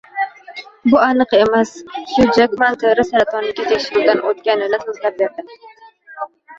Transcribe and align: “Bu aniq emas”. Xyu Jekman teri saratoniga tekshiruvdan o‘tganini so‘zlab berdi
“Bu 0.93 0.97
aniq 1.07 1.35
emas”. 1.39 1.75
Xyu 2.15 2.27
Jekman 2.39 2.79
teri 2.87 3.07
saratoniga 3.13 3.69
tekshiruvdan 3.71 4.27
o‘tganini 4.33 4.85
so‘zlab 4.89 5.25
berdi 5.25 5.51